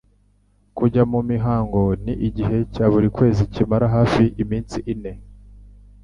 Kujya 0.77 1.03
mu 1.11 1.19
mihango 1.31 1.81
Ni 2.03 2.13
igihe 2.27 2.57
cya 2.73 2.85
buri 2.91 3.07
kwezi 3.15 3.41
kimara 3.53 3.85
hafi 3.95 4.23
iminsi 4.43 4.77
ine; 4.93 5.11